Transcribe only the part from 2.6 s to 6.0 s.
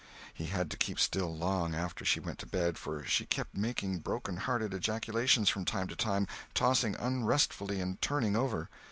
for she kept making broken hearted ejaculations from time to